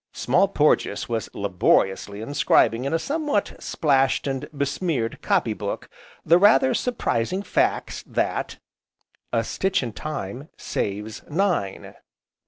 [0.13, 5.91] Small Porges was laboriously inscribing in a somewhat splashed and besmeared copy book
[6.25, 8.57] the rather surprising facts that:
[9.31, 11.93] A stitch in time, saves nine.